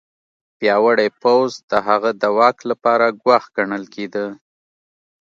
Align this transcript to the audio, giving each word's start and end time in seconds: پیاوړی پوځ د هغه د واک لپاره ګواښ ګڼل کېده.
پیاوړی 0.59 1.09
پوځ 1.21 1.49
د 1.69 1.73
هغه 1.87 2.09
د 2.21 2.23
واک 2.37 2.57
لپاره 2.71 3.15
ګواښ 3.21 3.43
ګڼل 3.57 3.83
کېده. 3.93 4.25